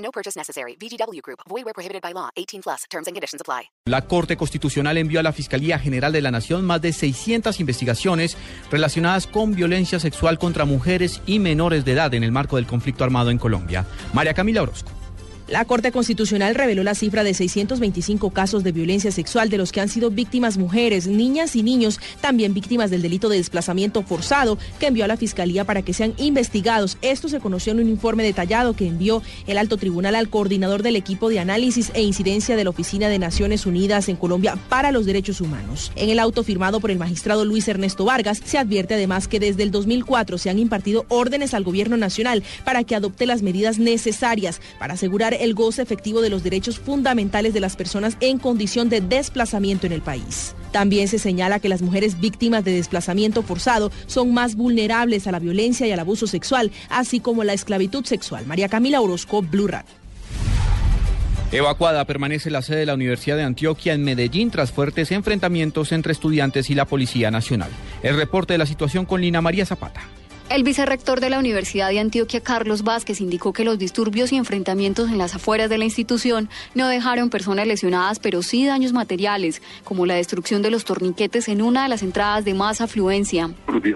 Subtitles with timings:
[0.00, 0.76] No purchase necessary.
[0.76, 1.40] VGW Group.
[1.48, 2.30] Void where prohibited by law.
[2.36, 2.84] 18 plus.
[2.90, 3.70] Terms and conditions apply.
[3.86, 8.36] La Corte Constitucional envió a la Fiscalía General de la Nación más de 600 investigaciones
[8.70, 13.04] relacionadas con violencia sexual contra mujeres y menores de edad en el marco del conflicto
[13.04, 13.86] armado en Colombia.
[14.12, 14.99] María Camila Orozco.
[15.50, 19.80] La Corte Constitucional reveló la cifra de 625 casos de violencia sexual de los que
[19.80, 24.86] han sido víctimas mujeres, niñas y niños, también víctimas del delito de desplazamiento forzado que
[24.86, 26.98] envió a la Fiscalía para que sean investigados.
[27.02, 30.94] Esto se conoció en un informe detallado que envió el alto tribunal al coordinador del
[30.94, 35.04] equipo de análisis e incidencia de la Oficina de Naciones Unidas en Colombia para los
[35.04, 35.90] Derechos Humanos.
[35.96, 39.64] En el auto firmado por el magistrado Luis Ernesto Vargas se advierte además que desde
[39.64, 44.60] el 2004 se han impartido órdenes al gobierno nacional para que adopte las medidas necesarias
[44.78, 49.00] para asegurar el goce efectivo de los derechos fundamentales de las personas en condición de
[49.00, 50.54] desplazamiento en el país.
[50.72, 55.38] También se señala que las mujeres víctimas de desplazamiento forzado son más vulnerables a la
[55.38, 58.46] violencia y al abuso sexual, así como a la esclavitud sexual.
[58.46, 60.00] María Camila Orozco, Blue Radio.
[61.52, 66.12] Evacuada permanece la sede de la Universidad de Antioquia en Medellín tras fuertes enfrentamientos entre
[66.12, 67.70] estudiantes y la Policía Nacional.
[68.04, 70.02] El reporte de la situación con Lina María Zapata.
[70.50, 75.08] El vicerrector de la Universidad de Antioquia, Carlos Vázquez, indicó que los disturbios y enfrentamientos
[75.08, 80.06] en las afueras de la institución no dejaron personas lesionadas, pero sí daños materiales, como
[80.06, 83.50] la destrucción de los torniquetes en una de las entradas de más afluencia.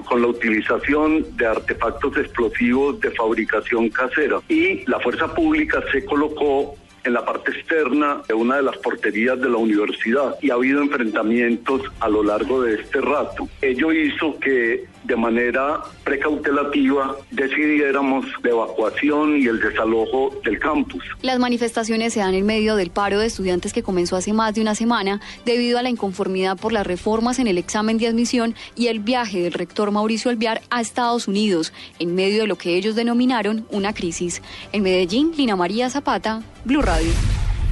[0.08, 6.76] Con la utilización de artefactos explosivos de fabricación casera y la fuerza pública se colocó
[7.02, 10.82] en la parte externa de una de las porterías de la universidad y ha habido
[10.82, 13.48] enfrentamientos a lo largo de este rato.
[13.60, 21.04] Ello hizo que de manera precautelativa decidiéramos la evacuación y el desalojo del campus.
[21.22, 24.60] Las manifestaciones se dan en medio del paro de estudiantes que comenzó hace más de
[24.60, 28.88] una semana debido a la inconformidad por las reformas en el examen de admisión y
[28.88, 32.94] el viaje del rector Mauricio Alviar a Estados Unidos en medio de lo que ellos
[32.94, 34.42] denominaron una crisis.
[34.72, 37.10] En Medellín, Lina María Zapata, Blue Radio.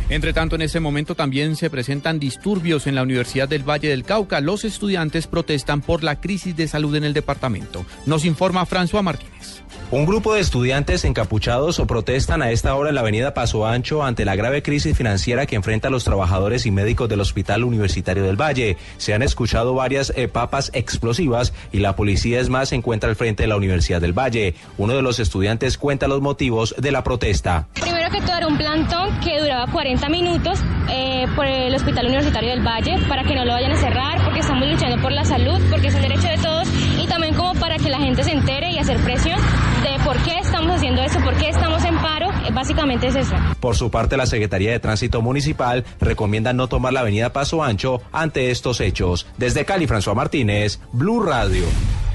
[0.09, 4.05] Entre tanto, en ese momento también se presentan disturbios en la Universidad del Valle del
[4.05, 4.41] Cauca.
[4.41, 7.85] Los estudiantes protestan por la crisis de salud en el departamento.
[8.07, 9.63] Nos informa François Martínez.
[9.91, 14.03] Un grupo de estudiantes encapuchados o protestan a esta hora en la avenida Paso Ancho
[14.03, 18.23] ante la grave crisis financiera que enfrenta a los trabajadores y médicos del Hospital Universitario
[18.23, 18.79] del Valle.
[18.97, 23.17] Se han escuchado varias eh, papas explosivas y la policía es más se encuentra al
[23.17, 24.55] frente de la Universidad del Valle.
[24.79, 27.69] Uno de los estudiantes cuenta los motivos de la protesta.
[28.13, 32.61] Que todo era un plantón que duraba 40 minutos eh, por el Hospital Universitario del
[32.61, 35.89] Valle para que no lo vayan a cerrar porque estamos luchando por la salud, porque
[35.89, 36.69] es un derecho de todos
[37.03, 39.41] y también como para que la gente se entere y hacer presión
[39.83, 43.35] de por qué estamos haciendo eso, por qué estamos en paro, básicamente es eso.
[43.61, 48.03] Por su parte, la Secretaría de Tránsito Municipal recomienda no tomar la avenida Paso Ancho
[48.13, 49.27] ante estos hechos.
[49.39, 51.65] Desde Cali, François Martínez, Blue Radio.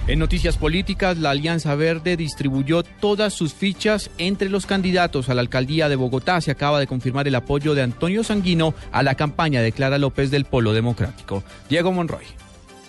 [0.07, 5.41] En noticias políticas, la Alianza Verde distribuyó todas sus fichas entre los candidatos a la
[5.41, 6.39] alcaldía de Bogotá.
[6.39, 10.31] Se acaba de confirmar el apoyo de Antonio Sanguino a la campaña de Clara López
[10.31, 11.43] del Polo Democrático.
[11.69, 12.23] Diego Monroy.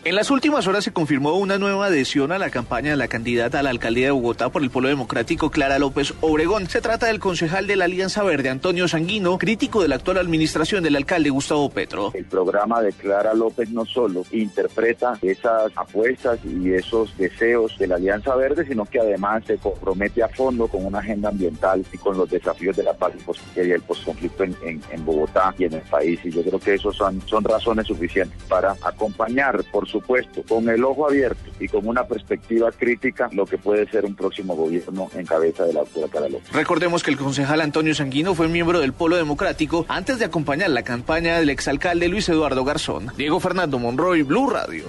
[0.05, 3.59] En las últimas horas se confirmó una nueva adhesión a la campaña de la candidata
[3.59, 6.69] a la alcaldía de Bogotá por el Polo Democrático, Clara López Obregón.
[6.69, 10.85] Se trata del concejal de la Alianza Verde, Antonio Sanguino, crítico de la actual administración
[10.85, 12.13] del alcalde Gustavo Petro.
[12.15, 17.97] El programa de Clara López no solo interpreta esas apuestas y esos deseos de la
[17.97, 22.17] Alianza Verde, sino que además se compromete a fondo con una agenda ambiental y con
[22.17, 23.13] los desafíos de la paz
[23.57, 26.21] y el postconflicto en, en, Bogotá y en el país.
[26.25, 30.85] Y yo creo que esos son, son razones suficientes para acompañar, por supuesto, con el
[30.85, 35.27] ojo abierto y con una perspectiva crítica lo que puede ser un próximo gobierno en
[35.27, 36.53] cabeza de la doctora Clara López.
[36.53, 40.83] Recordemos que el concejal Antonio Sanguino fue miembro del Polo Democrático antes de acompañar la
[40.83, 43.09] campaña del exalcalde Luis Eduardo Garzón.
[43.17, 44.85] Diego Fernando Monroy, Blue Radio.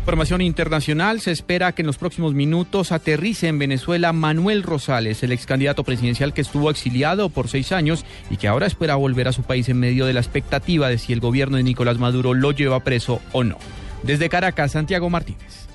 [0.00, 5.30] Información internacional, se espera que en los próximos minutos aterrice en Venezuela Manuel Rosales, el
[5.30, 9.32] ex candidato presidencial que estuvo exiliado por seis años y que ahora espera volver a
[9.32, 12.50] su país en medio de la expectativa de si el gobierno de Nicolás Maduro lo
[12.50, 13.58] lleva preso o no.
[14.02, 15.68] Desde Caracas, Santiago Martínez.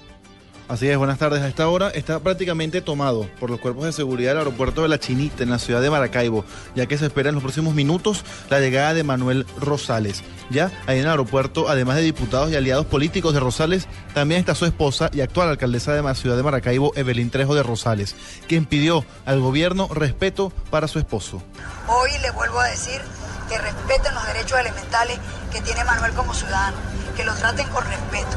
[0.68, 1.44] Así es, buenas tardes.
[1.44, 5.00] A esta hora está prácticamente tomado por los cuerpos de seguridad del aeropuerto de La
[5.00, 8.60] Chinita en la ciudad de Maracaibo, ya que se espera en los próximos minutos la
[8.60, 10.24] llegada de Manuel Rosales.
[10.50, 14.56] Ya ahí en el aeropuerto, además de diputados y aliados políticos de Rosales, también está
[14.56, 18.16] su esposa y actual alcaldesa de la ciudad de Maracaibo, Evelyn Trejo de Rosales,
[18.48, 21.44] quien pidió al gobierno respeto para su esposo.
[21.88, 23.02] Hoy le vuelvo a decir
[23.50, 25.20] que respeten los derechos elementales
[25.54, 26.78] que tiene Manuel como ciudadano,
[27.16, 28.36] que lo traten con respeto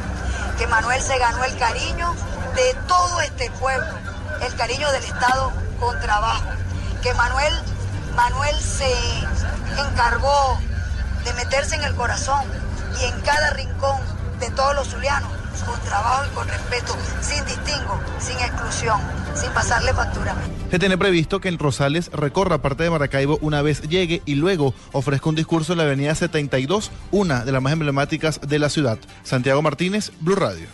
[0.59, 2.15] que Manuel se ganó el cariño
[2.57, 3.87] de todo este pueblo,
[4.43, 6.45] el cariño del Estado con trabajo,
[7.01, 7.55] que Manuel,
[8.17, 8.93] Manuel se
[9.79, 10.59] encargó
[11.25, 12.43] de meterse en el corazón
[13.01, 14.01] y en cada rincón
[14.41, 15.31] de todos los zulianos,
[15.65, 19.01] con trabajo y con respeto, sin distingo, sin exclusión,
[19.35, 20.37] sin pasarle factura.
[20.71, 24.75] Se tiene previsto que el Rosales recorra parte de Maracaibo una vez llegue y luego
[24.93, 28.99] ofrezca un discurso en la avenida 72, una de las más emblemáticas de la ciudad.
[29.23, 30.67] Santiago Martínez, Blue Radio.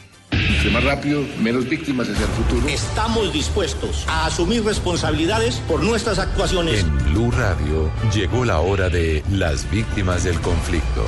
[0.73, 2.69] más rápido, menos víctimas hacia el futuro.
[2.69, 6.81] Estamos dispuestos a asumir responsabilidades por nuestras actuaciones.
[6.81, 11.07] En Blue Radio llegó la hora de las víctimas del conflicto.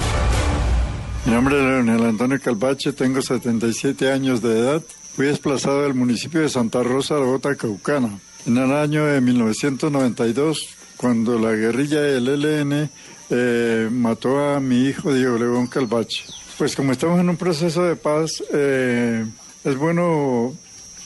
[1.25, 4.83] Mi nombre es Leonel Antonio Calvache, tengo 77 años de edad.
[5.17, 8.19] Fui desplazado del municipio de Santa Rosa, la Bota Caucana.
[8.45, 12.91] En el año de 1992, cuando la guerrilla del ELN
[13.31, 16.25] eh, mató a mi hijo Diego León Calvache.
[16.59, 19.25] Pues como estamos en un proceso de paz, eh,
[19.65, 20.55] es bueno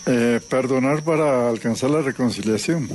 [0.07, 2.89] eh, perdonar para alcanzar la reconciliación.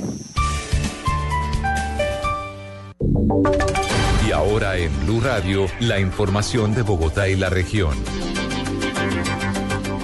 [4.28, 7.96] Y ahora en Blue Radio, la información de Bogotá y la región.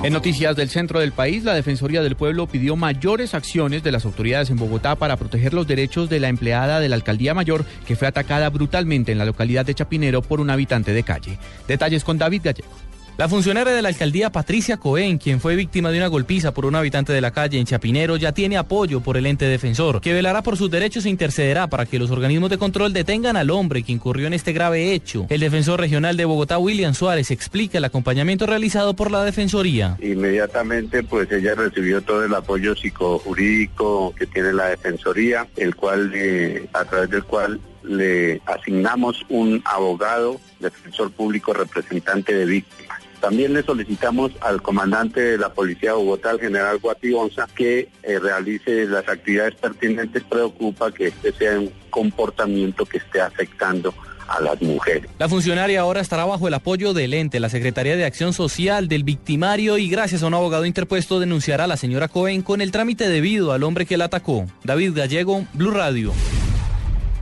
[0.03, 4.05] En noticias del centro del país, la Defensoría del Pueblo pidió mayores acciones de las
[4.05, 7.95] autoridades en Bogotá para proteger los derechos de la empleada de la Alcaldía Mayor que
[7.95, 11.39] fue atacada brutalmente en la localidad de Chapinero por un habitante de calle.
[11.69, 12.92] Detalles con David Gallego.
[13.19, 16.75] La funcionaria de la alcaldía Patricia Cohen, quien fue víctima de una golpiza por un
[16.75, 20.43] habitante de la calle en Chapinero, ya tiene apoyo por el ente defensor, que velará
[20.43, 23.93] por sus derechos e intercederá para que los organismos de control detengan al hombre que
[23.93, 25.27] incurrió en este grave hecho.
[25.29, 29.99] El defensor regional de Bogotá, William Suárez, explica el acompañamiento realizado por la defensoría.
[30.01, 36.67] Inmediatamente, pues ella recibió todo el apoyo psicojurídico que tiene la defensoría, el cual, eh,
[36.73, 43.01] a través del cual le asignamos un abogado, defensor público representante de víctimas.
[43.21, 48.19] También le solicitamos al comandante de la Policía de Bogotá, el general Guatibonza, que eh,
[48.19, 50.25] realice las actividades pertinentes.
[50.25, 53.95] Preocupa que este sea un comportamiento que esté afectando
[54.27, 55.09] a las mujeres.
[55.21, 59.05] La funcionaria ahora estará bajo el apoyo del ente, la Secretaría de Acción Social del
[59.05, 63.09] victimario y gracias a un abogado interpuesto denunciará a la señora Cohen con el trámite
[63.09, 64.47] debido al hombre que la atacó.
[64.65, 66.13] David Gallego, Blue Radio.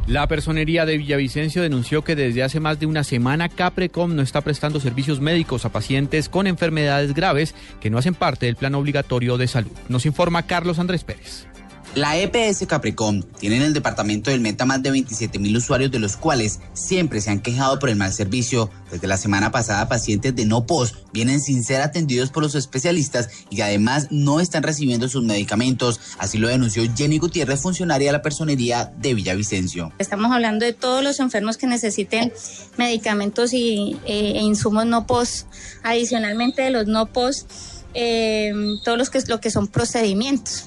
[0.07, 4.41] La personería de Villavicencio denunció que desde hace más de una semana Caprecom no está
[4.41, 9.39] prestando servicios médicos a pacientes con enfermedades graves que no hacen parte del plan obligatorio
[9.39, 9.71] de salud.
[9.89, 11.47] Nos informa Carlos Andrés Pérez.
[11.97, 15.99] La EPS Capricorn tiene en el departamento del Meta más de 27 mil usuarios, de
[15.99, 18.71] los cuales siempre se han quejado por el mal servicio.
[18.93, 23.29] Desde la semana pasada, pacientes de no post vienen sin ser atendidos por los especialistas
[23.51, 26.01] y además no están recibiendo sus medicamentos.
[26.19, 29.93] Así lo denunció Jenny Gutiérrez, funcionaria de la personería de Villavicencio.
[29.99, 32.33] Estamos hablando de todos los enfermos que necesiten
[32.77, 35.49] medicamentos y, eh, e insumos no post.
[35.83, 37.51] Adicionalmente de los no post,
[37.95, 38.53] eh,
[38.85, 40.67] todos los lo que son procedimientos.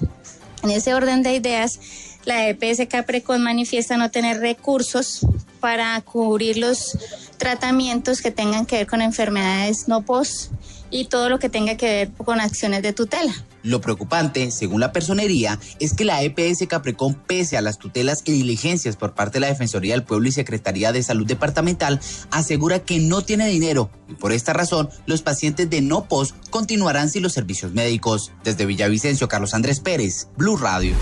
[0.63, 1.79] En ese orden de ideas,
[2.25, 5.25] la EPS Caprecon manifiesta no tener recursos
[5.59, 6.97] para cubrir los
[7.37, 10.51] tratamientos que tengan que ver con enfermedades no post
[10.93, 13.33] y todo lo que tenga que ver con acciones de tutela.
[13.63, 18.31] Lo preocupante, según la personería, es que la EPS Caprecon, pese a las tutelas y
[18.31, 22.99] diligencias por parte de la Defensoría del Pueblo y Secretaría de Salud Departamental, asegura que
[22.99, 27.33] no tiene dinero y por esta razón los pacientes de no post continuarán sin los
[27.33, 28.31] servicios médicos.
[28.43, 30.93] Desde Villavicencio, Carlos Andrés Pérez, Blue Radio.